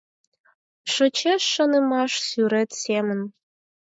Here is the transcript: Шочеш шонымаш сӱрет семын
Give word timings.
Шочеш 0.93 1.43
шонымаш 1.53 2.11
сӱрет 2.27 2.69
семын 2.83 3.19